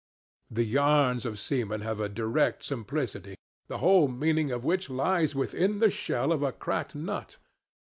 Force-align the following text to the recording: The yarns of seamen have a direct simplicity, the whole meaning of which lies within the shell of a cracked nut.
The 0.49 0.63
yarns 0.63 1.27
of 1.27 1.37
seamen 1.37 1.81
have 1.81 1.99
a 1.99 2.09
direct 2.09 2.63
simplicity, 2.63 3.35
the 3.67 3.77
whole 3.77 4.07
meaning 4.07 4.49
of 4.49 4.63
which 4.65 4.89
lies 4.89 5.35
within 5.35 5.77
the 5.77 5.91
shell 5.91 6.31
of 6.31 6.41
a 6.41 6.51
cracked 6.51 6.95
nut. 6.95 7.37